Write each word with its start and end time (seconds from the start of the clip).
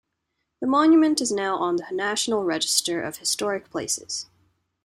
The 0.61 0.65
monument 0.65 1.21
is 1.21 1.31
now 1.31 1.57
on 1.57 1.75
the 1.75 1.85
National 1.91 2.43
Register 2.43 3.03
of 3.03 3.17
Historic 3.17 3.69
Places. 3.69 4.25